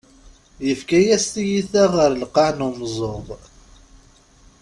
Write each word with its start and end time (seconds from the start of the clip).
Yefka-yas 0.67 1.25
tiyita 1.33 1.83
ɣer 1.93 2.11
lqaɛ 2.23 2.49
n 2.57 2.65
umeẓẓuɣ. 2.67 3.25